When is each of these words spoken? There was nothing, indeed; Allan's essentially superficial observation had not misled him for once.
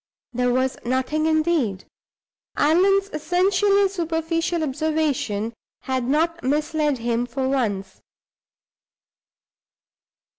There 0.33 0.51
was 0.51 0.79
nothing, 0.83 1.27
indeed; 1.27 1.85
Allan's 2.57 3.11
essentially 3.13 3.87
superficial 3.87 4.63
observation 4.63 5.53
had 5.81 6.05
not 6.05 6.43
misled 6.43 6.97
him 6.97 7.27
for 7.27 7.47
once. 7.47 8.01